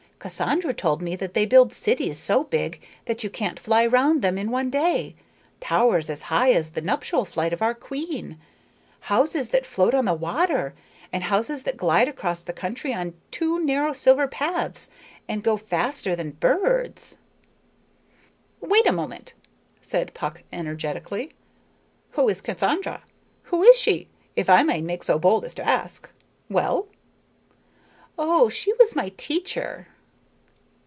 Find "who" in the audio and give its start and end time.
22.11-22.29, 23.45-23.63